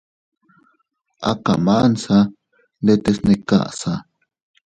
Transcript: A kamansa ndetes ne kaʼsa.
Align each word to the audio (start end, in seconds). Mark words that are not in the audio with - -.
A 1.29 1.31
kamansa 1.43 2.17
ndetes 2.83 3.17
ne 3.25 3.35
kaʼsa. 3.49 3.93